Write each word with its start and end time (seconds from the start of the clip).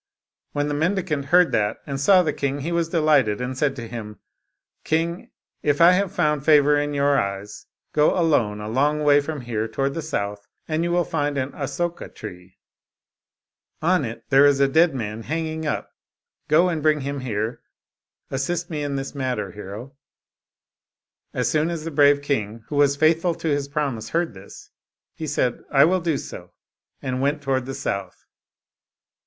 "When 0.53 0.67
the 0.67 0.73
mendicant 0.73 1.25
heard 1.25 1.51
that, 1.51 1.77
and 1.85 1.99
saw 2.01 2.23
the 2.23 2.33
king, 2.33 2.61
he 2.61 2.71
was 2.71 2.89
delighted, 2.89 3.39
and 3.39 3.55
said 3.55 3.75
to 3.75 3.87
him, 3.87 4.19
"King, 4.83 5.29
if 5.61 5.79
I 5.79 5.91
have 5.91 6.11
found 6.11 6.43
favor 6.43 6.75
in 6.75 6.95
your 6.95 7.19
eyes, 7.19 7.67
go 7.93 8.17
alone 8.19 8.59
a 8.61 8.67
long 8.67 9.03
way 9.03 9.21
from 9.21 9.41
here 9.41 9.67
toward 9.67 9.93
the 9.93 10.01
south, 10.01 10.47
and 10.67 10.83
you 10.83 10.89
will 10.91 11.03
find 11.03 11.37
an 11.37 11.51
asoka 11.51 12.09
tree. 12.09 12.57
On 13.83 14.03
it 14.03 14.23
there 14.29 14.47
is 14.47 14.59
a 14.59 14.67
dead 14.67 14.95
man 14.95 15.21
hanging 15.21 15.67
up; 15.67 15.91
go 16.47 16.67
and 16.67 16.81
bring 16.81 17.01
him 17.01 17.19
here; 17.19 17.61
assist 18.31 18.71
me 18.71 18.81
in 18.81 18.95
this 18.95 19.13
matter, 19.13 19.51
hero." 19.51 19.95
As 21.31 21.47
soon 21.47 21.69
as 21.69 21.83
the 21.85 21.91
brave 21.91 22.23
king, 22.23 22.63
who 22.69 22.75
was 22.75 22.95
faithful 22.95 23.35
to 23.35 23.47
his 23.49 23.67
promise, 23.67 24.09
heard 24.09 24.33
this, 24.33 24.71
he 25.13 25.27
said," 25.27 25.61
I 25.71 25.85
will 25.85 26.01
do 26.01 26.17
so," 26.17 26.53
and 27.03 27.21
went 27.21 27.43
toward 27.43 27.67
the 27.67 27.75
south. 27.75 28.25